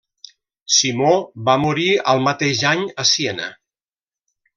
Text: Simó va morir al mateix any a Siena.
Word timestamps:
Simó 0.77 1.11
va 1.49 1.53
morir 1.65 1.85
al 2.13 2.23
mateix 2.29 2.63
any 2.71 2.81
a 3.05 3.09
Siena. 3.11 3.47